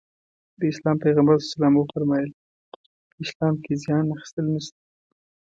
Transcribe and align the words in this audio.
د 0.59 0.61
اسلام 0.71 0.97
پيغمبر 1.05 1.37
ص 1.49 1.51
وفرمايل 1.79 2.31
په 3.11 3.15
اسلام 3.25 3.55
کې 3.63 3.73
زيان 3.83 4.05
اخيستل 4.15 4.45
نشته. 4.55 4.79